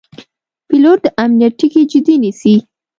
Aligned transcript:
پیلوټ 0.67 0.99
د 1.03 1.07
امنیت 1.23 1.53
ټکي 1.59 1.81
جدي 1.91 2.15
نیسي. 2.23 2.55